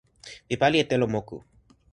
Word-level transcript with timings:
mi 0.47 0.55
pali 0.61 0.77
e 0.83 0.85
telo 0.89 1.05
moku. 1.13 1.37